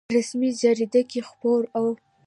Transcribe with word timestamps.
په 0.07 0.13
رسمي 0.17 0.49
جریده 0.61 1.01
کې 1.09 1.19
خپور 1.29 1.61
او 1.77 1.85